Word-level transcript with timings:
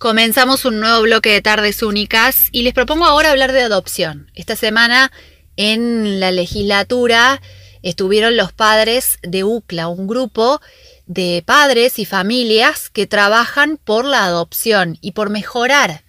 Comenzamos 0.00 0.64
un 0.64 0.80
nuevo 0.80 1.02
bloque 1.02 1.30
de 1.30 1.42
tardes 1.42 1.82
únicas 1.82 2.48
y 2.52 2.62
les 2.62 2.72
propongo 2.72 3.04
ahora 3.04 3.32
hablar 3.32 3.52
de 3.52 3.60
adopción. 3.60 4.30
Esta 4.34 4.56
semana 4.56 5.12
en 5.56 6.20
la 6.20 6.30
legislatura 6.30 7.42
estuvieron 7.82 8.34
los 8.34 8.50
padres 8.50 9.18
de 9.20 9.44
UCLA, 9.44 9.88
un 9.88 10.06
grupo 10.06 10.62
de 11.04 11.42
padres 11.44 11.98
y 11.98 12.06
familias 12.06 12.88
que 12.88 13.06
trabajan 13.06 13.76
por 13.76 14.06
la 14.06 14.24
adopción 14.24 14.96
y 15.02 15.12
por 15.12 15.28
mejorar 15.28 16.02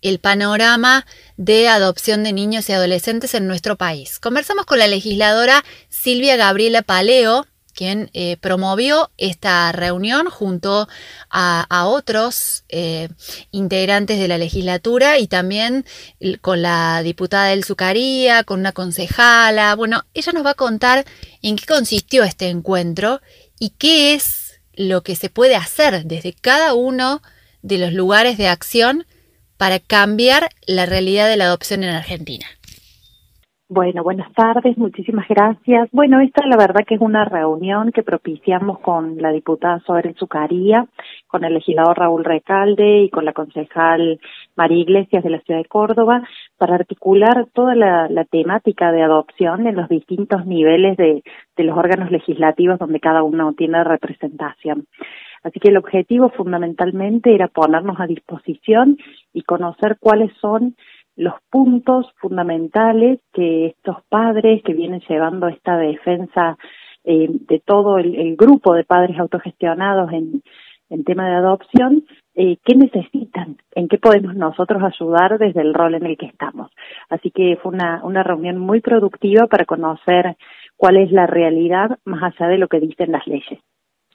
el 0.00 0.18
panorama 0.18 1.04
de 1.36 1.68
adopción 1.68 2.24
de 2.24 2.32
niños 2.32 2.70
y 2.70 2.72
adolescentes 2.72 3.34
en 3.34 3.46
nuestro 3.46 3.76
país. 3.76 4.18
Conversamos 4.18 4.64
con 4.64 4.78
la 4.78 4.88
legisladora 4.88 5.62
Silvia 5.90 6.36
Gabriela 6.36 6.80
Paleo, 6.80 7.46
quien 7.76 8.10
eh, 8.14 8.38
promovió 8.38 9.10
esta 9.18 9.70
reunión 9.70 10.28
junto 10.30 10.88
a, 11.30 11.86
otros 11.86 12.64
eh, 12.70 13.08
integrantes 13.50 14.18
de 14.18 14.28
la 14.28 14.38
legislatura 14.38 15.18
y 15.18 15.28
también 15.28 15.84
con 16.40 16.62
la 16.62 17.02
diputada 17.02 17.48
del 17.48 17.64
Zucaría, 17.64 18.42
con 18.44 18.60
una 18.60 18.72
concejala. 18.72 19.74
Bueno, 19.76 20.04
ella 20.14 20.32
nos 20.32 20.44
va 20.44 20.50
a 20.50 20.54
contar 20.54 21.04
en 21.42 21.56
qué 21.56 21.66
consistió 21.66 22.24
este 22.24 22.48
encuentro 22.48 23.20
y 23.58 23.70
qué 23.70 24.14
es 24.14 24.58
lo 24.74 25.02
que 25.02 25.14
se 25.14 25.28
puede 25.28 25.54
hacer 25.54 26.04
desde 26.04 26.32
cada 26.32 26.74
uno 26.74 27.22
de 27.62 27.78
los 27.78 27.92
lugares 27.92 28.38
de 28.38 28.48
acción 28.48 29.06
para 29.58 29.80
cambiar 29.80 30.48
la 30.66 30.86
realidad 30.86 31.28
de 31.28 31.36
la 31.36 31.44
adopción 31.44 31.84
en 31.84 31.90
Argentina. 31.90 32.46
Bueno, 33.68 34.04
buenas 34.04 34.32
tardes, 34.32 34.78
muchísimas 34.78 35.26
gracias. 35.26 35.88
Bueno, 35.90 36.20
esta 36.20 36.46
la 36.46 36.56
verdad 36.56 36.84
que 36.86 36.94
es 36.94 37.00
una 37.00 37.24
reunión 37.24 37.90
que 37.90 38.04
propiciamos 38.04 38.78
con 38.78 39.20
la 39.20 39.32
diputada 39.32 39.80
Sober 39.80 40.14
Zucaría, 40.16 40.86
con 41.26 41.42
el 41.42 41.54
legislador 41.54 41.98
Raúl 41.98 42.24
Recalde 42.24 43.00
y 43.00 43.10
con 43.10 43.24
la 43.24 43.32
concejal 43.32 44.20
María 44.54 44.78
Iglesias 44.78 45.24
de 45.24 45.30
la 45.30 45.40
ciudad 45.40 45.58
de 45.58 45.68
Córdoba 45.68 46.22
para 46.56 46.76
articular 46.76 47.48
toda 47.52 47.74
la, 47.74 48.24
temática 48.30 48.92
de 48.92 49.02
adopción 49.02 49.66
en 49.66 49.74
los 49.74 49.88
distintos 49.88 50.46
niveles 50.46 50.96
de, 50.96 51.24
de 51.56 51.64
los 51.64 51.76
órganos 51.76 52.12
legislativos 52.12 52.78
donde 52.78 53.00
cada 53.00 53.24
uno 53.24 53.52
tiene 53.54 53.82
representación. 53.82 54.86
Así 55.42 55.58
que 55.58 55.70
el 55.70 55.76
objetivo 55.76 56.30
fundamentalmente 56.30 57.34
era 57.34 57.48
ponernos 57.48 57.98
a 57.98 58.06
disposición 58.06 58.96
y 59.32 59.42
conocer 59.42 59.96
cuáles 59.98 60.32
son 60.40 60.76
los 61.16 61.34
puntos 61.50 62.06
fundamentales 62.16 63.20
que 63.32 63.66
estos 63.66 63.96
padres 64.08 64.62
que 64.62 64.74
vienen 64.74 65.00
llevando 65.08 65.48
esta 65.48 65.76
defensa 65.78 66.56
eh, 67.04 67.28
de 67.30 67.60
todo 67.60 67.98
el, 67.98 68.36
grupo 68.36 68.74
de 68.74 68.84
padres 68.84 69.18
autogestionados 69.18 70.12
en, 70.12 70.42
en 70.90 71.04
tema 71.04 71.28
de 71.28 71.36
adopción, 71.36 72.04
eh, 72.34 72.58
qué 72.64 72.74
necesitan, 72.74 73.56
en 73.74 73.88
qué 73.88 73.98
podemos 73.98 74.34
nosotros 74.34 74.82
ayudar 74.82 75.38
desde 75.38 75.62
el 75.62 75.72
rol 75.72 75.94
en 75.94 76.04
el 76.04 76.16
que 76.16 76.26
estamos. 76.26 76.70
Así 77.08 77.30
que 77.30 77.58
fue 77.62 77.72
una, 77.72 78.04
una 78.04 78.22
reunión 78.22 78.58
muy 78.58 78.80
productiva 78.80 79.46
para 79.46 79.64
conocer 79.64 80.36
cuál 80.76 80.96
es 80.98 81.10
la 81.12 81.26
realidad 81.26 81.98
más 82.04 82.22
allá 82.22 82.48
de 82.48 82.58
lo 82.58 82.68
que 82.68 82.80
dicen 82.80 83.12
las 83.12 83.26
leyes. 83.26 83.58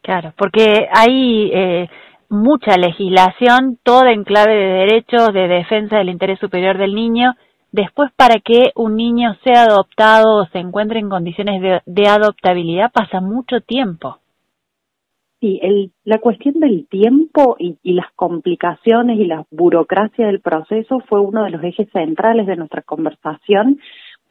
Claro, 0.02 0.34
porque 0.36 0.88
hay 0.92 1.52
eh, 1.54 1.90
mucha 2.32 2.78
legislación, 2.78 3.78
toda 3.84 4.12
en 4.14 4.24
clave 4.24 4.56
de 4.56 4.74
derechos, 4.86 5.34
de 5.34 5.48
defensa 5.48 5.98
del 5.98 6.10
interés 6.10 6.40
superior 6.40 6.78
del 6.78 6.96
niño. 6.96 7.34
Después, 7.74 8.10
para 8.16 8.40
que 8.40 8.72
un 8.76 8.96
niño 8.96 9.36
sea 9.44 9.64
adoptado 9.64 10.38
o 10.38 10.46
se 10.48 10.60
encuentre 10.60 11.00
en 11.00 11.10
condiciones 11.10 11.62
de, 11.86 12.08
adoptabilidad, 12.08 12.92
pasa 12.92 13.20
mucho 13.20 13.60
tiempo. 13.62 14.18
Sí, 15.42 15.60
el, 15.62 15.92
la 16.06 16.20
cuestión 16.20 16.60
del 16.60 16.88
tiempo 16.88 17.56
y, 17.60 17.78
y, 17.84 17.94
las 17.94 18.12
complicaciones 18.16 19.20
y 19.20 19.26
la 19.26 19.46
burocracia 19.50 20.28
del 20.28 20.40
proceso 20.40 21.00
fue 21.10 21.20
uno 21.20 21.44
de 21.44 21.50
los 21.50 21.64
ejes 21.64 21.90
centrales 21.92 22.46
de 22.46 22.56
nuestra 22.56 22.84
conversación 22.84 23.80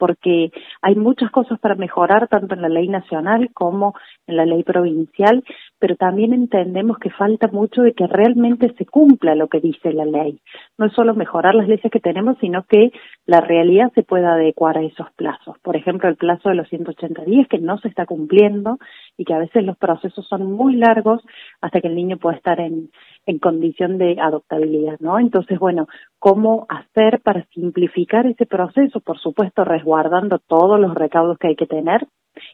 porque 0.01 0.51
hay 0.81 0.97
muchas 0.97 1.31
cosas 1.31 1.61
para 1.61 1.75
mejorar 1.75 2.27
tanto 2.29 2.55
en 2.55 2.63
la 2.63 2.71
ley 2.71 2.89
nacional 2.89 3.51
como 3.53 3.95
en 4.27 4.37
la 4.37 4.47
ley 4.47 4.65
provincial, 4.65 5.45
pero 5.79 5.95
también 5.95 6.33
entendemos 6.33 6.99
que 6.99 7.11
falta 7.11 7.49
mucho 7.49 7.83
de 7.83 7.93
que 7.93 8.07
realmente 8.07 8.75
se 8.79 8.87
cumpla 8.87 9.35
lo 9.35 9.49
que 9.49 9.61
dice 9.61 9.93
la 9.93 10.07
ley. 10.07 10.41
No 10.79 10.87
es 10.87 10.93
solo 10.95 11.15
mejorar 11.15 11.55
las 11.55 11.69
leyes 11.69 11.93
que 11.93 12.01
tenemos, 12.01 12.39
sino 12.41 12.65
que 12.65 12.91
la 13.27 13.41
realidad 13.41 13.93
se 13.95 14.03
pueda 14.03 14.35
adecuar 14.35 14.79
a 14.79 14.83
esos 14.83 15.11
plazos. 15.13 15.59
Por 15.61 15.77
ejemplo, 15.77 16.09
el 16.09 16.17
plazo 16.17 16.49
de 16.49 16.55
los 16.55 16.69
180 16.69 17.25
días 17.25 17.47
que 17.49 17.59
no 17.59 17.79
se 17.79 17.89
está 17.89 18.07
cumpliendo 18.07 18.79
y 19.17 19.25
que 19.25 19.35
a 19.35 19.39
veces 19.39 19.65
los 19.65 19.77
procesos 19.77 20.27
son 20.27 20.51
muy 20.53 20.77
largos 20.77 21.23
hasta 21.61 21.81
que 21.81 21.89
el 21.89 21.95
niño 21.95 22.17
pueda 22.17 22.37
estar 22.37 22.61
en, 22.61 22.91
en 23.27 23.39
condición 23.39 23.99
de 23.99 24.17
adoptabilidad, 24.21 24.99
¿no? 25.01 25.19
Entonces, 25.19 25.59
bueno, 25.59 25.87
¿cómo 26.19 26.67
hacer 26.69 27.21
para 27.23 27.45
simplificar 27.55 28.27
ese 28.27 28.47
proceso? 28.47 29.01
Por 29.01 29.19
supuesto, 29.19 29.65
resguardando 29.65 30.39
todos 30.39 30.81
los 30.81 30.95
recaudos 30.95 31.39
que 31.39 31.49
hay 31.49 31.57
que 31.57 31.67
tener 31.67 32.07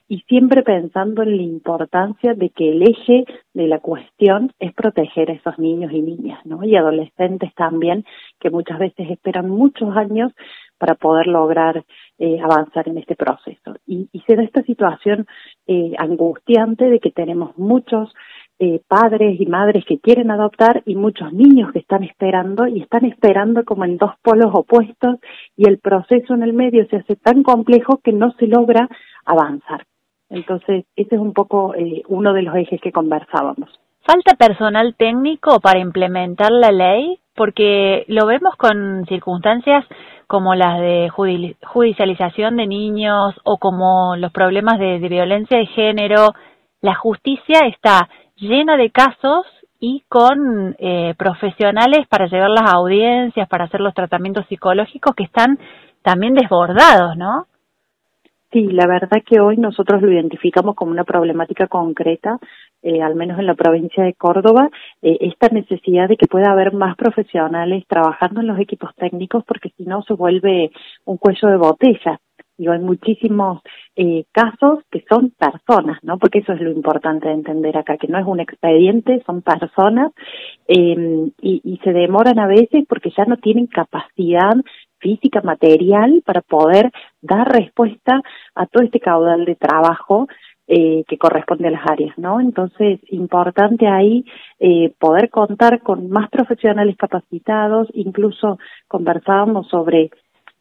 y 0.09 0.21
siempre 0.29 0.63
pensando 0.63 1.23
en 1.23 1.37
la 1.37 1.43
importancia 1.43 2.35
de 2.35 2.51
que 2.51 2.71
el 2.71 2.83
eje 2.83 3.25
de 3.55 3.67
la 3.67 3.81
cuestión 3.81 4.53
es 4.59 4.73
proteger 4.73 5.31
a 5.31 5.35
esos 5.35 5.59
niños 5.59 5.93
y 5.93 6.01
niñas, 6.01 6.45
¿no? 6.45 6.63
Y 6.65 6.77
adolescentes 6.77 7.53
también, 7.55 8.05
que 8.39 8.51
muchas 8.51 8.79
veces 8.79 9.11
esperan 9.11 9.51
muchos 9.51 9.97
años 9.97 10.33
para 10.79 10.95
poder 10.95 11.27
lograr 11.27 11.85
eh, 12.19 12.39
avanzar 12.41 12.89
en 12.89 12.99
este 12.99 13.17
proceso. 13.17 13.77
Y, 13.87 14.09
y 14.13 14.21
se 14.21 14.37
da 14.37 14.43
esta 14.43 14.63
situación 14.63 15.27
eh, 15.67 15.93
angustiante 15.99 16.89
de 16.89 17.01
que 17.01 17.11
tenemos 17.11 17.57
muchos 17.57 18.13
eh, 18.59 18.81
padres 18.89 19.39
y 19.39 19.47
madres 19.47 19.85
que 19.85 19.99
quieren 19.99 20.31
adoptar 20.31 20.83
y 20.87 20.95
muchos 20.95 21.33
niños 21.33 21.73
que 21.73 21.81
están 21.81 22.05
esperando 22.05 22.67
y 22.67 22.81
están 22.81 23.05
esperando 23.05 23.65
como 23.65 23.85
en 23.85 23.99
dos 23.99 24.13
polos 24.23 24.51
opuestos 24.55 25.17
y 25.57 25.69
el 25.69 25.79
proceso 25.79 26.33
en 26.33 26.43
el 26.43 26.55
medio 26.55 26.87
se 26.89 26.97
hace 26.97 27.17
tan 27.17 27.43
complejo 27.43 28.01
que 28.03 28.13
no 28.13 28.33
se 28.39 28.47
logra 28.47 28.89
avanzar. 29.27 29.85
Entonces, 30.31 30.85
ese 30.97 31.15
es 31.15 31.21
un 31.21 31.33
poco 31.33 31.75
eh, 31.75 32.03
uno 32.09 32.33
de 32.33 32.43
los 32.43 32.55
ejes 32.57 32.81
que 32.81 32.93
conversábamos. 32.93 33.71
¿Falta 34.05 34.35
personal 34.37 34.95
técnico 34.97 35.61
para 35.61 35.81
implementar 35.81 36.51
la 36.53 36.71
ley? 36.71 37.19
Porque 37.35 38.05
lo 38.09 38.27
vemos 38.27 38.55
con 38.57 39.05
circunstancias 39.07 39.85
como 40.27 40.55
las 40.55 40.81
de 40.81 41.09
judicialización 41.11 42.57
de 42.57 42.67
niños 42.67 43.35
o 43.45 43.59
como 43.59 44.17
los 44.17 44.33
problemas 44.33 44.79
de 44.79 44.99
violencia 44.99 45.59
de 45.59 45.67
género. 45.67 46.35
La 46.81 46.95
justicia 46.95 47.61
está 47.67 48.09
llena 48.37 48.77
de 48.77 48.91
casos 48.91 49.47
y 49.79 50.05
con 50.09 50.75
eh, 50.79 51.15
profesionales 51.19 52.07
para 52.09 52.27
llevar 52.27 52.51
las 52.51 52.73
audiencias, 52.73 53.49
para 53.49 53.65
hacer 53.65 53.81
los 53.81 53.95
tratamientos 53.95 54.47
psicológicos 54.49 55.15
que 55.15 55.25
están 55.25 55.59
también 56.03 56.35
desbordados, 56.35 57.17
¿no? 57.17 57.47
Sí, 58.53 58.63
la 58.69 58.87
verdad 58.87 59.23
que 59.27 59.41
hoy 59.41 59.57
nosotros 59.57 60.01
lo 60.03 60.13
identificamos 60.13 60.77
como 60.77 60.93
una 60.93 61.03
problemática 61.05 61.67
concreta, 61.67 62.39
eh, 62.81 63.03
al 63.03 63.17
menos 63.17 63.41
en 63.41 63.47
la 63.47 63.55
provincia 63.55 64.05
de 64.05 64.15
Córdoba, 64.15 64.71
eh, 65.03 65.19
esta 65.21 65.49
necesidad 65.49 66.09
de 66.09 66.17
que 66.17 66.29
pueda 66.29 66.53
haber 66.53 66.73
más 66.73 66.97
profesionales 66.97 67.85
trabajando 67.89 68.41
en 68.41 68.47
los 68.47 68.61
equipos 68.61 68.95
técnicos 68.95 69.43
porque 69.45 69.71
si 69.77 69.85
no 69.85 70.03
se 70.03 70.15
vuelve 70.15 70.71
un 71.05 71.17
cuello 71.17 71.49
de 71.49 71.57
botella. 71.57 72.21
Y 72.59 72.69
hay 72.69 72.79
muchísimos 72.79 73.61
eh, 73.97 74.25
casos 74.33 74.79
que 74.91 75.05
son 75.11 75.31
personas, 75.31 75.99
¿no? 76.03 76.17
Porque 76.19 76.39
eso 76.39 76.55
es 76.55 76.61
lo 76.61 76.71
importante 76.71 77.29
de 77.29 77.35
entender 77.35 77.77
acá, 77.77 77.99
que 77.99 78.09
no 78.09 78.19
es 78.19 78.25
un 78.27 78.41
expediente, 78.41 79.23
son 79.27 79.43
personas 79.43 80.13
eh, 80.67 81.31
y, 81.43 81.61
y 81.65 81.77
se 81.85 81.93
demoran 81.93 82.39
a 82.39 82.47
veces 82.47 82.85
porque 82.89 83.11
ya 83.15 83.27
no 83.27 83.37
tienen 83.37 83.67
capacidad 83.67 84.55
física, 84.99 85.41
material, 85.43 86.23
para 86.25 86.43
poder 86.43 86.91
dar 87.21 87.49
respuesta 87.49 88.21
a 88.55 88.67
todo 88.67 88.83
este 88.83 89.01
caudal 89.01 89.45
de 89.45 89.55
trabajo 89.57 90.27
eh, 90.69 91.05
que 91.07 91.17
corresponde 91.17 91.69
a 91.69 91.71
las 91.71 91.89
áreas, 91.89 92.19
¿no? 92.19 92.41
Entonces, 92.41 92.99
importante 93.11 93.87
ahí 93.87 94.25
eh, 94.59 94.93
poder 94.99 95.31
contar 95.31 95.81
con 95.81 96.11
más 96.11 96.29
profesionales 96.29 96.97
capacitados, 96.97 97.87
incluso 97.95 98.59
conversábamos 98.89 99.69
sobre 99.69 100.11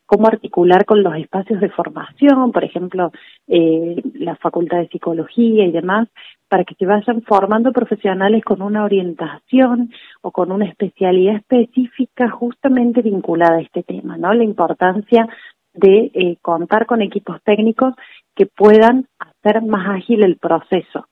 cómo 0.05 0.27
articular 0.27 0.85
con 0.85 1.01
los 1.01 1.15
espacios 1.15 1.59
de 1.59 1.69
formación, 1.69 2.51
por 2.51 2.63
ejemplo, 2.63 3.11
eh, 3.47 4.01
la 4.13 4.35
Facultad 4.35 4.77
de 4.77 4.89
Psicología 4.89 5.65
y 5.65 5.71
demás, 5.71 6.07
para 6.47 6.63
que 6.63 6.75
se 6.75 6.85
vayan 6.85 7.21
formando 7.23 7.71
profesionales 7.71 8.43
con 8.43 8.61
una 8.61 8.83
orientación 8.83 9.91
o 10.21 10.31
con 10.31 10.51
una 10.51 10.65
especialidad 10.65 11.37
específica 11.37 12.29
justamente 12.29 13.01
vinculada 13.01 13.57
a 13.57 13.61
este 13.61 13.83
tema, 13.83 14.17
¿no? 14.17 14.33
La 14.33 14.43
importancia 14.43 15.27
de 15.73 16.11
eh, 16.13 16.37
contar 16.41 16.85
con 16.85 17.01
equipos 17.01 17.41
técnicos 17.43 17.93
que 18.35 18.45
puedan 18.45 19.07
hacer 19.19 19.61
más 19.61 19.97
ágil 19.97 20.23
el 20.23 20.37
proceso. 20.37 21.07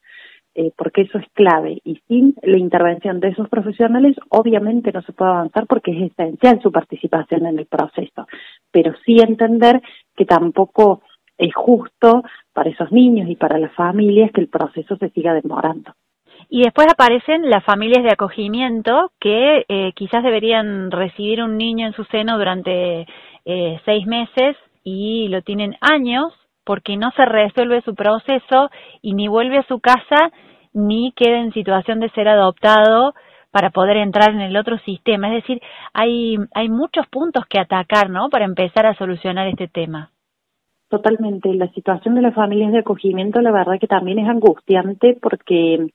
Eh, 0.55 0.71
porque 0.77 1.01
eso 1.01 1.17
es 1.17 1.25
clave. 1.33 1.81
Y 1.83 1.99
sin 2.07 2.35
la 2.43 2.59
intervención 2.59 3.19
de 3.19 3.29
esos 3.29 3.49
profesionales, 3.49 4.15
obviamente 4.29 4.91
no 4.91 5.01
se 5.01 5.11
puede 5.11 5.31
avanzar 5.31 5.65
porque 5.65 5.91
es 5.91 6.11
esencial 6.11 6.61
su 6.61 6.71
participación 6.71 7.47
en 7.47 7.57
el 7.57 7.65
proceso. 7.65 8.27
Pero 8.71 8.93
sí 9.03 9.17
entender 9.19 9.81
que 10.15 10.25
tampoco 10.25 11.01
es 11.37 11.53
justo 11.55 12.23
para 12.53 12.69
esos 12.69 12.91
niños 12.91 13.29
y 13.29 13.35
para 13.35 13.57
las 13.57 13.73
familias 13.73 14.31
que 14.31 14.41
el 14.41 14.49
proceso 14.49 14.95
se 14.97 15.09
siga 15.09 15.33
demorando. 15.33 15.93
Y 16.49 16.61
después 16.61 16.87
aparecen 16.91 17.49
las 17.49 17.63
familias 17.63 18.03
de 18.03 18.11
acogimiento 18.11 19.11
que 19.19 19.65
eh, 19.67 19.91
quizás 19.95 20.23
deberían 20.23 20.91
recibir 20.91 21.41
un 21.41 21.57
niño 21.57 21.87
en 21.87 21.93
su 21.93 22.03
seno 22.05 22.37
durante 22.37 23.07
eh, 23.45 23.79
seis 23.85 24.05
meses 24.05 24.55
y 24.83 25.29
lo 25.29 25.41
tienen 25.41 25.75
años 25.81 26.33
porque 26.63 26.97
no 26.97 27.11
se 27.11 27.25
resuelve 27.25 27.81
su 27.81 27.95
proceso 27.95 28.69
y 29.01 29.13
ni 29.13 29.27
vuelve 29.27 29.57
a 29.57 29.67
su 29.67 29.79
casa 29.79 30.31
ni 30.73 31.11
queda 31.15 31.39
en 31.39 31.53
situación 31.53 31.99
de 31.99 32.09
ser 32.09 32.27
adoptado 32.27 33.13
para 33.51 33.69
poder 33.69 33.97
entrar 33.97 34.31
en 34.31 34.41
el 34.41 34.57
otro 34.57 34.79
sistema. 34.79 35.27
Es 35.27 35.43
decir, 35.43 35.61
hay, 35.93 36.37
hay 36.55 36.69
muchos 36.69 37.07
puntos 37.07 37.45
que 37.47 37.59
atacar, 37.59 38.09
¿no? 38.09 38.29
Para 38.29 38.45
empezar 38.45 38.85
a 38.85 38.95
solucionar 38.95 39.47
este 39.47 39.67
tema. 39.67 40.09
Totalmente. 40.93 41.51
La 41.55 41.71
situación 41.71 42.13
de 42.13 42.21
las 42.21 42.35
familias 42.35 42.71
de 42.71 42.77
acogimiento, 42.77 43.41
la 43.41 43.51
verdad 43.51 43.79
que 43.81 43.87
también 43.87 44.19
es 44.19 44.29
angustiante 44.29 45.17
porque 45.19 45.87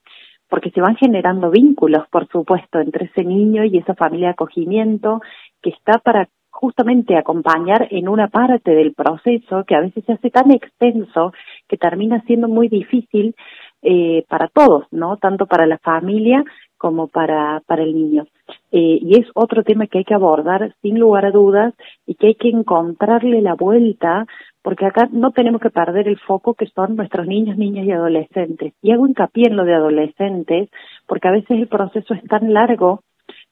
porque 0.48 0.72
se 0.72 0.80
van 0.80 0.96
generando 0.96 1.52
vínculos, 1.52 2.08
por 2.10 2.26
supuesto, 2.26 2.80
entre 2.80 3.04
ese 3.04 3.22
niño 3.22 3.62
y 3.62 3.78
esa 3.78 3.94
familia 3.94 4.28
de 4.28 4.32
acogimiento 4.32 5.20
que 5.62 5.70
está 5.70 6.00
para 6.00 6.28
justamente 6.50 7.16
acompañar 7.16 7.86
en 7.92 8.08
una 8.08 8.26
parte 8.26 8.72
del 8.72 8.92
proceso 8.92 9.62
que 9.64 9.76
a 9.76 9.82
veces 9.82 10.04
se 10.04 10.14
hace 10.14 10.30
tan 10.30 10.50
extenso 10.50 11.32
que 11.68 11.76
termina 11.76 12.20
siendo 12.22 12.48
muy 12.48 12.68
difícil 12.68 13.36
eh, 13.82 14.24
para 14.28 14.48
todos, 14.48 14.86
¿no? 14.90 15.16
Tanto 15.18 15.46
para 15.46 15.66
la 15.66 15.78
familia 15.78 16.42
como 16.78 17.08
para, 17.08 17.60
para 17.66 17.82
el 17.82 17.94
niño. 17.94 18.26
Eh, 18.72 18.98
y 19.02 19.20
es 19.20 19.26
otro 19.34 19.62
tema 19.62 19.86
que 19.86 19.98
hay 19.98 20.04
que 20.04 20.14
abordar 20.14 20.74
sin 20.80 20.98
lugar 20.98 21.26
a 21.26 21.30
dudas 21.30 21.74
y 22.06 22.14
que 22.14 22.28
hay 22.28 22.34
que 22.34 22.48
encontrarle 22.48 23.42
la 23.42 23.54
vuelta 23.54 24.26
porque 24.62 24.86
acá 24.86 25.08
no 25.12 25.32
tenemos 25.32 25.60
que 25.60 25.70
perder 25.70 26.08
el 26.08 26.18
foco 26.18 26.54
que 26.54 26.66
son 26.66 26.96
nuestros 26.96 27.26
niños, 27.26 27.56
niñas 27.56 27.86
y 27.86 27.92
adolescentes. 27.92 28.74
Y 28.82 28.92
hago 28.92 29.06
hincapié 29.06 29.46
en 29.48 29.56
lo 29.56 29.64
de 29.64 29.74
adolescentes 29.74 30.68
porque 31.06 31.28
a 31.28 31.32
veces 31.32 31.50
el 31.50 31.68
proceso 31.68 32.14
es 32.14 32.22
tan 32.24 32.52
largo 32.52 33.02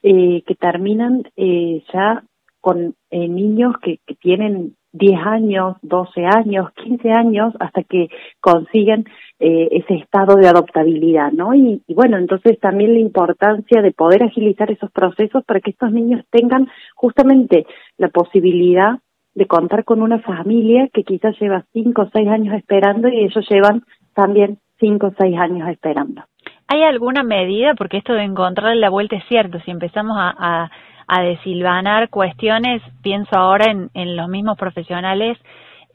eh, 0.02 0.42
que 0.46 0.54
terminan 0.54 1.24
eh, 1.36 1.82
ya 1.92 2.22
con 2.60 2.94
eh, 3.10 3.28
niños 3.28 3.74
que, 3.82 3.98
que 4.06 4.14
tienen 4.14 4.76
10 4.96 5.20
años, 5.26 5.76
12 5.82 6.24
años, 6.24 6.70
15 6.74 7.10
años, 7.10 7.54
hasta 7.60 7.82
que 7.82 8.08
consiguen 8.40 9.04
eh, 9.38 9.68
ese 9.70 9.94
estado 9.94 10.36
de 10.36 10.48
adoptabilidad, 10.48 11.32
¿no? 11.32 11.54
Y, 11.54 11.82
y, 11.86 11.94
bueno, 11.94 12.16
entonces 12.16 12.58
también 12.58 12.94
la 12.94 13.00
importancia 13.00 13.82
de 13.82 13.92
poder 13.92 14.22
agilizar 14.22 14.70
esos 14.70 14.90
procesos 14.90 15.44
para 15.44 15.60
que 15.60 15.70
estos 15.70 15.92
niños 15.92 16.24
tengan 16.30 16.68
justamente 16.94 17.66
la 17.98 18.08
posibilidad 18.08 18.98
de 19.34 19.46
contar 19.46 19.84
con 19.84 20.00
una 20.00 20.20
familia 20.20 20.88
que 20.92 21.04
quizás 21.04 21.38
lleva 21.38 21.64
5 21.74 22.02
o 22.02 22.10
6 22.10 22.28
años 22.28 22.54
esperando 22.54 23.08
y 23.08 23.24
ellos 23.24 23.46
llevan 23.50 23.82
también 24.14 24.58
5 24.80 25.06
o 25.06 25.14
6 25.18 25.38
años 25.38 25.68
esperando. 25.68 26.22
¿Hay 26.68 26.82
alguna 26.82 27.22
medida? 27.22 27.74
Porque 27.74 27.98
esto 27.98 28.14
de 28.14 28.24
encontrar 28.24 28.74
la 28.76 28.88
vuelta 28.88 29.16
es 29.16 29.24
cierto, 29.28 29.60
si 29.60 29.70
empezamos 29.70 30.16
a, 30.18 30.34
a 30.38 30.70
a 31.08 31.22
desilvanar 31.22 32.08
cuestiones, 32.10 32.82
pienso 33.02 33.36
ahora 33.36 33.70
en, 33.70 33.90
en 33.94 34.16
los 34.16 34.28
mismos 34.28 34.58
profesionales 34.58 35.38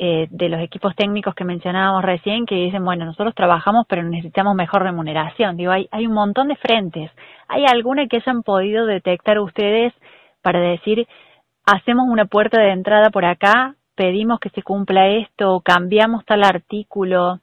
eh, 0.03 0.27
de 0.31 0.49
los 0.49 0.59
equipos 0.61 0.95
técnicos 0.95 1.35
que 1.35 1.43
mencionábamos 1.43 2.03
recién, 2.03 2.47
que 2.47 2.55
dicen, 2.55 2.83
bueno, 2.83 3.05
nosotros 3.05 3.35
trabajamos 3.35 3.85
pero 3.87 4.01
necesitamos 4.01 4.55
mejor 4.55 4.81
remuneración. 4.81 5.57
Digo, 5.57 5.71
hay, 5.71 5.87
hay 5.91 6.07
un 6.07 6.13
montón 6.13 6.47
de 6.47 6.55
frentes. 6.55 7.11
¿Hay 7.47 7.65
alguna 7.65 8.07
que 8.07 8.17
hayan 8.17 8.41
podido 8.41 8.87
detectar 8.87 9.37
ustedes 9.39 9.93
para 10.41 10.59
decir, 10.59 11.07
hacemos 11.65 12.07
una 12.09 12.25
puerta 12.25 12.59
de 12.59 12.71
entrada 12.71 13.11
por 13.11 13.25
acá, 13.25 13.75
pedimos 13.93 14.39
que 14.39 14.49
se 14.49 14.63
cumpla 14.63 15.07
esto, 15.07 15.61
cambiamos 15.63 16.25
tal 16.25 16.43
artículo? 16.45 17.39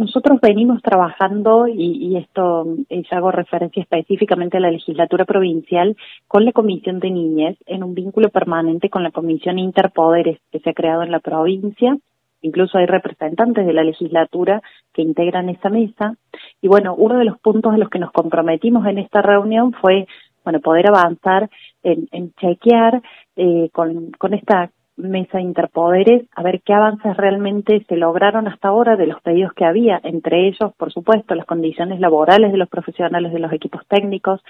Nosotros 0.00 0.40
venimos 0.40 0.80
trabajando, 0.80 1.68
y, 1.68 2.08
y 2.08 2.16
esto 2.16 2.64
es, 2.88 3.12
hago 3.12 3.30
referencia 3.30 3.82
específicamente 3.82 4.56
a 4.56 4.60
la 4.60 4.70
legislatura 4.70 5.26
provincial, 5.26 5.94
con 6.26 6.46
la 6.46 6.52
Comisión 6.52 7.00
de 7.00 7.10
Niñez, 7.10 7.58
en 7.66 7.84
un 7.84 7.94
vínculo 7.94 8.30
permanente 8.30 8.88
con 8.88 9.02
la 9.02 9.10
Comisión 9.10 9.58
Interpoderes 9.58 10.38
que 10.50 10.60
se 10.60 10.70
ha 10.70 10.72
creado 10.72 11.02
en 11.02 11.10
la 11.10 11.20
provincia. 11.20 11.98
Incluso 12.40 12.78
hay 12.78 12.86
representantes 12.86 13.66
de 13.66 13.74
la 13.74 13.84
legislatura 13.84 14.62
que 14.94 15.02
integran 15.02 15.50
esa 15.50 15.68
mesa. 15.68 16.16
Y 16.62 16.68
bueno, 16.68 16.94
uno 16.94 17.18
de 17.18 17.26
los 17.26 17.38
puntos 17.38 17.74
a 17.74 17.76
los 17.76 17.90
que 17.90 17.98
nos 17.98 18.10
comprometimos 18.10 18.86
en 18.86 18.96
esta 18.96 19.20
reunión 19.20 19.74
fue 19.74 20.06
bueno, 20.44 20.60
poder 20.60 20.88
avanzar 20.88 21.50
en, 21.82 22.32
chequear 22.40 23.02
eh, 23.36 23.68
con 23.74 24.32
esta 24.32 24.70
mesa 25.00 25.40
interpoderes 25.40 26.24
a 26.34 26.42
ver 26.42 26.60
qué 26.62 26.72
avances 26.72 27.16
realmente 27.16 27.84
se 27.88 27.96
lograron 27.96 28.46
hasta 28.48 28.68
ahora 28.68 28.96
de 28.96 29.06
los 29.06 29.20
pedidos 29.22 29.52
que 29.54 29.64
había, 29.64 30.00
entre 30.02 30.46
ellos, 30.48 30.72
por 30.76 30.92
supuesto, 30.92 31.34
las 31.34 31.46
condiciones 31.46 32.00
laborales 32.00 32.52
de 32.52 32.58
los 32.58 32.68
profesionales 32.68 33.32
de 33.32 33.38
los 33.38 33.52
equipos 33.52 33.82
técnicos, 33.88 34.40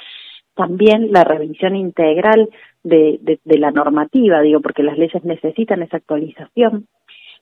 también 0.55 1.13
la 1.13 1.25
revisión 1.25 1.77
integral 1.77 2.49
de, 2.83 3.19
de, 3.23 3.41
de 3.45 3.59
la 3.59 3.71
normativa, 3.71 4.41
digo, 4.41 4.61
porque 4.61 4.83
las 4.83 4.99
leyes 4.99 5.25
necesitan 5.25 5.83
esa 5.83 5.97
actualización. 5.99 6.87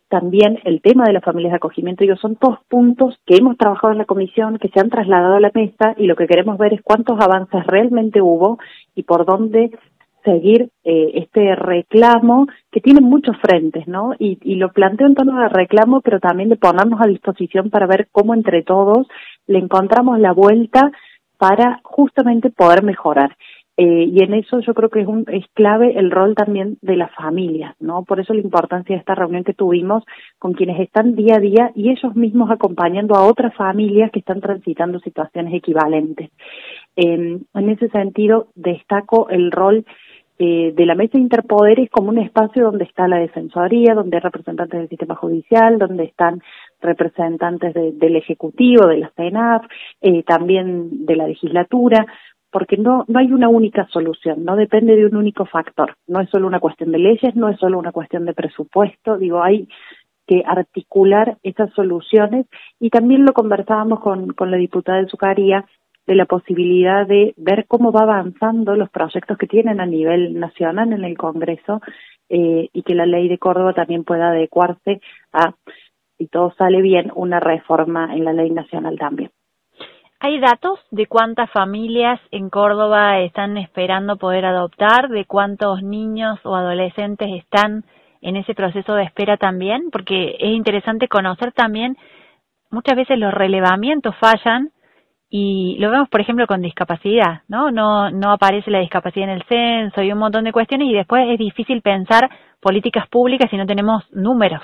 También 0.08 0.58
el 0.64 0.80
tema 0.80 1.04
de 1.04 1.12
las 1.12 1.22
familias 1.22 1.52
de 1.52 1.56
acogimiento, 1.56 2.02
digo, 2.02 2.16
son 2.16 2.36
todos 2.36 2.60
puntos 2.68 3.18
que 3.26 3.36
hemos 3.36 3.58
trabajado 3.58 3.92
en 3.92 3.98
la 3.98 4.06
comisión, 4.06 4.58
que 4.58 4.68
se 4.68 4.80
han 4.80 4.88
trasladado 4.88 5.34
a 5.34 5.40
la 5.40 5.50
mesa 5.54 5.94
y 5.98 6.06
lo 6.06 6.16
que 6.16 6.26
queremos 6.26 6.56
ver 6.56 6.72
es 6.72 6.82
cuántos 6.82 7.20
avances 7.20 7.66
realmente 7.66 8.22
hubo 8.22 8.58
y 8.94 9.02
por 9.02 9.26
dónde 9.26 9.70
seguir 10.24 10.70
eh, 10.84 11.10
este 11.14 11.54
reclamo 11.54 12.46
que 12.70 12.80
tiene 12.80 13.00
muchos 13.00 13.36
frentes, 13.40 13.86
¿no? 13.86 14.14
Y, 14.18 14.38
lo 14.56 14.72
planteo 14.72 15.06
en 15.06 15.14
tono 15.14 15.40
de 15.40 15.48
reclamo, 15.48 16.00
pero 16.00 16.20
también 16.20 16.48
de 16.48 16.56
ponernos 16.56 17.00
a 17.00 17.08
disposición 17.08 17.70
para 17.70 17.86
ver 17.86 18.08
cómo 18.10 18.34
entre 18.34 18.62
todos 18.62 19.06
le 19.46 19.58
encontramos 19.58 20.18
la 20.18 20.32
vuelta 20.32 20.90
para 21.38 21.80
justamente 21.84 22.50
poder 22.50 22.82
mejorar. 22.82 23.36
Eh, 23.80 24.10
y 24.12 24.24
en 24.24 24.34
eso 24.34 24.58
yo 24.58 24.74
creo 24.74 24.90
que 24.90 25.02
es, 25.02 25.06
un, 25.06 25.24
es 25.28 25.44
clave 25.54 25.96
el 25.96 26.10
rol 26.10 26.34
también 26.34 26.78
de 26.82 26.96
las 26.96 27.14
familias, 27.14 27.76
¿no? 27.78 28.02
Por 28.02 28.18
eso 28.18 28.34
la 28.34 28.40
importancia 28.40 28.96
de 28.96 28.98
esta 28.98 29.14
reunión 29.14 29.44
que 29.44 29.54
tuvimos 29.54 30.02
con 30.40 30.52
quienes 30.52 30.80
están 30.80 31.14
día 31.14 31.36
a 31.36 31.38
día 31.38 31.70
y 31.76 31.90
ellos 31.90 32.16
mismos 32.16 32.50
acompañando 32.50 33.14
a 33.14 33.24
otras 33.24 33.54
familias 33.54 34.10
que 34.10 34.18
están 34.18 34.40
transitando 34.40 34.98
situaciones 34.98 35.54
equivalentes. 35.54 36.30
En 37.00 37.68
ese 37.68 37.88
sentido, 37.90 38.48
destaco 38.56 39.28
el 39.30 39.52
rol 39.52 39.84
eh, 40.40 40.72
de 40.74 40.84
la 40.84 40.96
mesa 40.96 41.12
de 41.14 41.22
interpoderes 41.22 41.88
como 41.90 42.08
un 42.08 42.18
espacio 42.18 42.64
donde 42.64 42.84
está 42.84 43.06
la 43.06 43.18
defensoría, 43.18 43.94
donde 43.94 44.16
hay 44.16 44.20
representantes 44.20 44.80
del 44.80 44.88
sistema 44.88 45.14
judicial, 45.14 45.78
donde 45.78 46.04
están 46.04 46.42
representantes 46.80 47.72
del 47.74 48.16
ejecutivo, 48.16 48.88
de 48.88 48.98
la 48.98 49.12
CENAF, 49.16 49.64
eh, 50.00 50.24
también 50.24 51.06
de 51.06 51.14
la 51.14 51.28
legislatura, 51.28 52.04
porque 52.50 52.76
no 52.76 53.04
no 53.06 53.20
hay 53.20 53.32
una 53.32 53.48
única 53.48 53.86
solución, 53.92 54.44
no 54.44 54.56
depende 54.56 54.96
de 54.96 55.06
un 55.06 55.16
único 55.16 55.44
factor, 55.44 55.94
no 56.08 56.20
es 56.20 56.30
solo 56.30 56.48
una 56.48 56.60
cuestión 56.60 56.90
de 56.90 56.98
leyes, 56.98 57.36
no 57.36 57.48
es 57.48 57.58
solo 57.58 57.78
una 57.78 57.92
cuestión 57.92 58.24
de 58.24 58.34
presupuesto, 58.34 59.18
digo 59.18 59.42
hay 59.42 59.68
que 60.28 60.44
articular 60.46 61.38
esas 61.42 61.72
soluciones. 61.72 62.46
Y 62.78 62.90
también 62.90 63.24
lo 63.24 63.32
conversábamos 63.32 64.00
con, 64.00 64.34
con 64.34 64.50
la 64.50 64.58
diputada 64.58 64.98
de 64.98 65.08
Zucaría 65.08 65.64
de 66.08 66.14
la 66.14 66.24
posibilidad 66.24 67.06
de 67.06 67.34
ver 67.36 67.66
cómo 67.68 67.92
va 67.92 68.00
avanzando 68.00 68.74
los 68.74 68.88
proyectos 68.88 69.36
que 69.36 69.46
tienen 69.46 69.78
a 69.78 69.84
nivel 69.84 70.40
nacional 70.40 70.90
en 70.94 71.04
el 71.04 71.18
Congreso 71.18 71.82
eh, 72.30 72.70
y 72.72 72.82
que 72.82 72.94
la 72.94 73.04
ley 73.04 73.28
de 73.28 73.36
Córdoba 73.36 73.74
también 73.74 74.04
pueda 74.04 74.30
adecuarse 74.30 75.02
a, 75.34 75.52
si 76.16 76.26
todo 76.28 76.54
sale 76.56 76.80
bien, 76.80 77.12
una 77.14 77.40
reforma 77.40 78.14
en 78.16 78.24
la 78.24 78.32
ley 78.32 78.48
nacional 78.48 78.96
también. 78.98 79.30
¿Hay 80.18 80.40
datos 80.40 80.80
de 80.90 81.04
cuántas 81.04 81.50
familias 81.50 82.18
en 82.30 82.48
Córdoba 82.48 83.20
están 83.20 83.58
esperando 83.58 84.16
poder 84.16 84.46
adoptar? 84.46 85.10
¿De 85.10 85.26
cuántos 85.26 85.82
niños 85.82 86.40
o 86.42 86.56
adolescentes 86.56 87.28
están 87.36 87.84
en 88.22 88.36
ese 88.36 88.54
proceso 88.54 88.94
de 88.94 89.04
espera 89.04 89.36
también? 89.36 89.90
Porque 89.92 90.36
es 90.40 90.52
interesante 90.52 91.06
conocer 91.06 91.52
también, 91.52 91.98
muchas 92.70 92.96
veces 92.96 93.18
los 93.18 93.34
relevamientos 93.34 94.16
fallan 94.16 94.70
y 95.30 95.76
lo 95.78 95.90
vemos, 95.90 96.08
por 96.08 96.20
ejemplo, 96.20 96.46
con 96.46 96.62
discapacidad, 96.62 97.42
¿no? 97.48 97.70
No, 97.70 98.10
no 98.10 98.32
aparece 98.32 98.70
la 98.70 98.80
discapacidad 98.80 99.28
en 99.28 99.36
el 99.36 99.44
censo 99.44 100.02
y 100.02 100.10
un 100.10 100.18
montón 100.18 100.44
de 100.44 100.52
cuestiones 100.52 100.88
y 100.88 100.94
después 100.94 101.28
es 101.28 101.38
difícil 101.38 101.82
pensar 101.82 102.30
políticas 102.60 103.06
públicas 103.08 103.50
si 103.50 103.56
no 103.56 103.66
tenemos 103.66 104.04
números. 104.12 104.62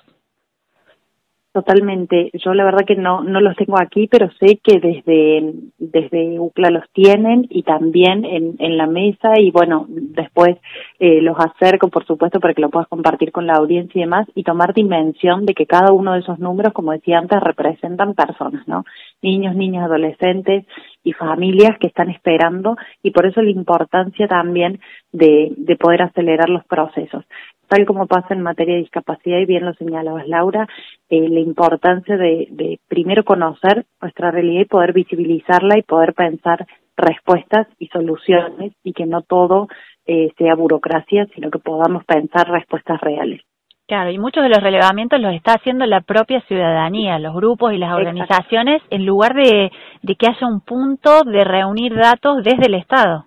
Totalmente. 1.55 2.33
Yo 2.33 2.53
la 2.53 2.65
verdad 2.65 2.85
que 2.85 2.97
no 2.97 3.23
no 3.23 3.41
los 3.41 3.55
tengo 3.55 3.81
aquí, 3.81 4.09
pero 4.09 4.29
sé 4.41 4.59
que 4.61 4.81
desde 4.81 5.53
desde 5.79 6.41
UCLA 6.41 6.71
los 6.71 6.91
tienen 6.93 7.47
y 7.49 7.63
también 7.63 8.25
en, 8.25 8.57
en 8.59 8.77
la 8.77 8.89
mesa 8.89 9.39
y 9.39 9.53
bueno, 9.53 9.87
después 9.89 10.57
eh, 10.99 11.21
los 11.23 11.37
acerco, 11.39 11.91
por 11.91 12.05
supuesto, 12.07 12.41
para 12.41 12.55
que 12.55 12.61
lo 12.61 12.71
puedas 12.71 12.89
compartir 12.89 13.31
con 13.31 13.47
la 13.47 13.55
audiencia 13.55 14.01
y 14.01 14.03
demás 14.03 14.27
y 14.35 14.43
tomar 14.43 14.75
dimensión 14.75 15.47
de 15.47 15.55
que 15.55 15.65
cada 15.65 15.93
uno 15.93 16.15
de 16.15 16.21
esos 16.21 16.41
números, 16.41 16.73
como 16.73 16.91
decía 16.91 17.19
antes, 17.21 17.41
representan 17.41 18.15
personas, 18.15 18.67
¿no? 18.67 18.85
Niños, 19.23 19.55
niñas, 19.55 19.85
adolescentes 19.85 20.67
y 21.05 21.13
familias 21.13 21.79
que 21.79 21.87
están 21.87 22.11
esperando 22.11 22.77
y 23.01 23.13
por 23.13 23.27
eso 23.27 23.41
la 23.43 23.51
importancia 23.51 24.27
también 24.27 24.81
de, 25.13 25.53
de 25.57 25.77
poder 25.77 26.03
acelerar 26.03 26.49
los 26.49 26.65
procesos 26.65 27.25
tal 27.69 27.87
como 27.87 28.07
pasa 28.07 28.35
en 28.35 28.43
materia 28.43 28.75
de 28.75 28.83
discapacidad, 28.83 29.39
y 29.39 29.47
bien 29.47 29.65
lo 29.65 29.75
señalabas 29.75 30.29
Laura, 30.29 30.69
eh, 31.09 31.29
la 31.29 31.41
importancia 31.41 32.17
de, 32.17 32.49
de 32.51 32.79
primero 32.89 33.25
conocer 33.25 33.85
nuestra 34.01 34.31
realidad 34.31 34.63
y 34.63 34.67
poder 34.67 34.93
visibilizarla 34.93 35.79
y 35.79 35.83
poder 35.83 36.15
pensar 36.15 36.67
respuestas 36.97 37.67
y 37.79 37.89
soluciones 37.89 38.73
y 38.83 38.93
que 38.93 39.07
no 39.07 39.23
todo 39.23 39.69
eh, 40.07 40.33
sea 40.39 40.55
burocracia, 40.55 41.27
sino 41.35 41.51
que 41.51 41.59
podamos 41.59 42.05
pensar 42.05 42.49
respuestas 42.49 43.01
reales. 43.01 43.41
Claro, 43.87 44.11
y 44.11 44.19
muchos 44.19 44.43
de 44.43 44.49
los 44.49 44.63
relevamientos 44.63 45.21
los 45.21 45.35
está 45.35 45.55
haciendo 45.55 45.85
la 45.85 46.01
propia 46.01 46.41
ciudadanía, 46.43 47.19
los 47.19 47.35
grupos 47.35 47.75
y 47.75 47.79
las 47.79 47.93
organizaciones, 47.93 48.81
en 48.89 49.05
lugar 49.05 49.35
de, 49.35 49.71
de 50.03 50.15
que 50.15 50.27
haya 50.27 50.47
un 50.47 50.61
punto 50.63 51.23
de 51.25 51.45
reunir 51.45 51.95
datos 51.95 52.43
desde 52.43 52.67
el 52.67 52.75
Estado. 52.75 53.27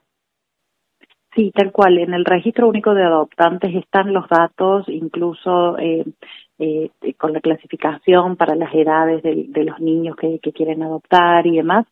Sí, 1.38 1.52
tal 1.54 1.72
cual. 1.72 2.00
En 2.00 2.16
el 2.16 2.26
registro 2.26 2.68
único 2.68 2.96
de 2.96 3.04
adoptantes 3.04 3.76
están 3.76 4.12
los 4.12 4.28
datos, 4.28 4.90
incluso 4.90 5.78
eh, 5.78 6.04
eh, 6.60 6.90
con 7.18 7.34
la 7.34 7.40
clasificación 7.40 8.36
para 8.36 8.56
las 8.56 8.74
edades 8.74 9.22
de, 9.22 9.64
los 9.64 9.80
niños 9.80 10.16
que, 10.16 10.40
que, 10.40 10.52
quieren 10.52 10.82
adoptar 10.82 11.46
y 11.46 11.58
demás, 11.58 11.86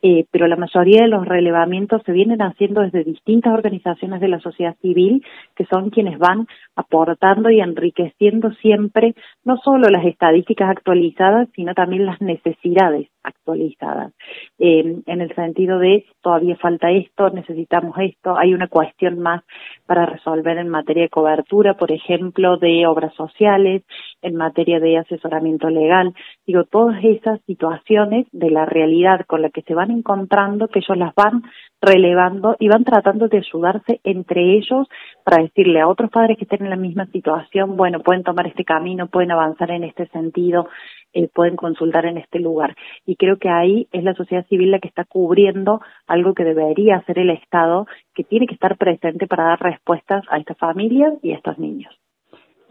eh, 0.00 0.26
pero 0.30 0.46
la 0.46 0.56
mayoría 0.56 1.02
de 1.02 1.08
los 1.08 1.26
relevamientos 1.26 2.02
se 2.04 2.12
vienen 2.12 2.40
haciendo 2.40 2.82
desde 2.82 3.04
distintas 3.04 3.52
organizaciones 3.52 4.20
de 4.20 4.28
la 4.28 4.40
sociedad 4.40 4.76
civil, 4.80 5.24
que 5.56 5.64
son 5.66 5.90
quienes 5.90 6.18
van 6.18 6.46
aportando 6.76 7.50
y 7.50 7.60
enriqueciendo 7.60 8.52
siempre 8.54 9.14
no 9.44 9.56
solo 9.58 9.88
las 9.88 10.04
estadísticas 10.04 10.70
actualizadas, 10.70 11.48
sino 11.54 11.74
también 11.74 12.06
las 12.06 12.20
necesidades 12.20 13.08
actualizadas, 13.22 14.12
eh, 14.58 15.02
en 15.06 15.20
el 15.20 15.34
sentido 15.34 15.78
de 15.78 16.04
todavía 16.22 16.56
falta 16.56 16.90
esto, 16.90 17.30
necesitamos 17.30 17.96
esto, 17.98 18.36
hay 18.36 18.54
una 18.54 18.68
cuestión 18.68 19.20
más 19.20 19.42
para 19.86 20.06
resolver 20.06 20.58
en 20.58 20.68
materia 20.68 21.04
de 21.04 21.08
cobertura, 21.08 21.74
por 21.74 21.92
ejemplo, 21.92 22.56
de 22.56 22.86
obras 22.86 23.14
sociales, 23.14 23.82
en 24.22 24.36
materia 24.36 24.80
de 24.80 24.98
asesoramiento 24.98 25.68
legal. 25.68 26.14
Digo, 26.46 26.64
todas 26.64 27.02
esas 27.04 27.40
situaciones 27.42 28.26
de 28.32 28.50
la 28.50 28.64
realidad 28.64 29.26
con 29.26 29.42
la 29.42 29.50
que 29.50 29.62
se 29.62 29.74
van 29.74 29.90
encontrando, 29.90 30.68
que 30.68 30.78
ellos 30.78 30.96
las 30.96 31.14
van 31.14 31.42
relevando 31.80 32.56
y 32.58 32.68
van 32.68 32.84
tratando 32.84 33.28
de 33.28 33.38
ayudarse 33.38 34.00
entre 34.04 34.56
ellos 34.56 34.86
para 35.24 35.42
decirle 35.42 35.80
a 35.80 35.88
otros 35.88 36.10
padres 36.10 36.38
que 36.38 36.44
estén 36.44 36.62
en 36.62 36.70
la 36.70 36.76
misma 36.76 37.06
situación, 37.06 37.76
bueno, 37.76 38.00
pueden 38.00 38.22
tomar 38.22 38.46
este 38.46 38.64
camino, 38.64 39.08
pueden 39.08 39.32
avanzar 39.32 39.70
en 39.72 39.84
este 39.84 40.06
sentido, 40.08 40.68
eh, 41.12 41.28
pueden 41.28 41.56
consultar 41.56 42.06
en 42.06 42.18
este 42.18 42.38
lugar. 42.38 42.76
Y 43.04 43.16
creo 43.16 43.36
que 43.38 43.48
ahí 43.48 43.88
es 43.92 44.04
la 44.04 44.14
sociedad 44.14 44.46
civil 44.46 44.70
la 44.70 44.78
que 44.78 44.88
está 44.88 45.04
cubriendo 45.04 45.80
algo 46.06 46.34
que 46.34 46.44
debería 46.44 46.96
hacer 46.96 47.18
el 47.18 47.30
Estado, 47.30 47.86
que 48.14 48.24
tiene 48.24 48.46
que 48.46 48.54
estar 48.54 48.76
presente 48.76 49.26
para 49.26 49.44
dar 49.44 49.60
respuestas 49.60 50.24
a 50.30 50.38
estas 50.38 50.56
familias 50.58 51.14
y 51.22 51.32
a 51.32 51.36
estos 51.36 51.58
niños. 51.58 52.01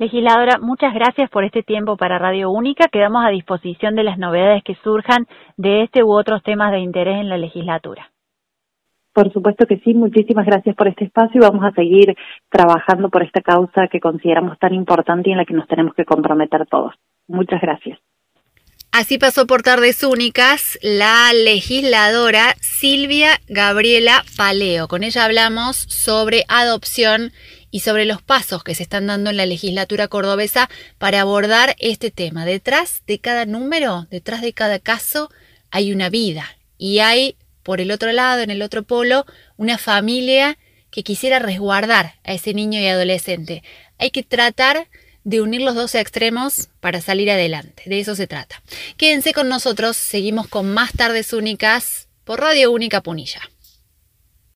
Legisladora, 0.01 0.57
muchas 0.57 0.95
gracias 0.95 1.29
por 1.29 1.43
este 1.43 1.61
tiempo 1.61 1.95
para 1.95 2.17
Radio 2.17 2.49
Única. 2.49 2.87
Quedamos 2.87 3.23
a 3.23 3.29
disposición 3.29 3.95
de 3.95 4.03
las 4.03 4.17
novedades 4.17 4.63
que 4.63 4.73
surjan 4.83 5.27
de 5.57 5.83
este 5.83 6.03
u 6.03 6.11
otros 6.11 6.41
temas 6.41 6.71
de 6.71 6.79
interés 6.79 7.19
en 7.19 7.29
la 7.29 7.37
legislatura. 7.37 8.09
Por 9.13 9.31
supuesto 9.31 9.67
que 9.67 9.77
sí, 9.85 9.93
muchísimas 9.93 10.47
gracias 10.47 10.75
por 10.75 10.87
este 10.87 11.05
espacio 11.05 11.39
y 11.39 11.43
vamos 11.43 11.63
a 11.63 11.71
seguir 11.75 12.15
trabajando 12.49 13.09
por 13.11 13.21
esta 13.21 13.41
causa 13.41 13.89
que 13.91 13.99
consideramos 13.99 14.57
tan 14.57 14.73
importante 14.73 15.29
y 15.29 15.33
en 15.33 15.37
la 15.37 15.45
que 15.45 15.53
nos 15.53 15.67
tenemos 15.67 15.93
que 15.93 16.03
comprometer 16.03 16.65
todos. 16.65 16.95
Muchas 17.27 17.61
gracias. 17.61 17.99
Así 18.91 19.19
pasó 19.19 19.45
por 19.45 19.61
tardes 19.61 20.03
únicas 20.03 20.79
la 20.81 21.31
legisladora 21.31 22.55
Silvia 22.59 23.39
Gabriela 23.47 24.23
Paleo. 24.35 24.87
Con 24.87 25.03
ella 25.03 25.25
hablamos 25.25 25.77
sobre 25.77 26.43
adopción 26.49 27.31
y 27.71 27.79
sobre 27.79 28.05
los 28.05 28.21
pasos 28.21 28.63
que 28.63 28.75
se 28.75 28.83
están 28.83 29.07
dando 29.07 29.29
en 29.29 29.37
la 29.37 29.45
legislatura 29.45 30.09
cordobesa 30.09 30.69
para 30.97 31.21
abordar 31.21 31.75
este 31.79 32.11
tema. 32.11 32.45
Detrás 32.45 33.01
de 33.07 33.19
cada 33.19 33.45
número, 33.45 34.07
detrás 34.11 34.41
de 34.41 34.53
cada 34.53 34.77
caso, 34.79 35.31
hay 35.71 35.91
una 35.91 36.09
vida 36.09 36.57
y 36.77 36.99
hay, 36.99 37.37
por 37.63 37.81
el 37.81 37.91
otro 37.91 38.11
lado, 38.11 38.41
en 38.41 38.51
el 38.51 38.61
otro 38.61 38.83
polo, 38.83 39.25
una 39.57 39.77
familia 39.77 40.57
que 40.91 41.03
quisiera 41.03 41.39
resguardar 41.39 42.15
a 42.23 42.33
ese 42.33 42.53
niño 42.53 42.79
y 42.79 42.87
adolescente. 42.87 43.63
Hay 43.97 44.11
que 44.11 44.23
tratar 44.23 44.87
de 45.23 45.41
unir 45.41 45.61
los 45.61 45.75
dos 45.75 45.95
extremos 45.95 46.69
para 46.79 46.99
salir 46.99 47.31
adelante. 47.31 47.83
De 47.85 47.99
eso 47.99 48.15
se 48.15 48.27
trata. 48.27 48.61
Quédense 48.97 49.33
con 49.33 49.47
nosotros, 49.47 49.95
seguimos 49.95 50.47
con 50.47 50.73
más 50.73 50.91
tardes 50.93 51.31
únicas 51.31 52.07
por 52.23 52.41
Radio 52.41 52.71
Única 52.71 53.01
Punilla. 53.01 53.50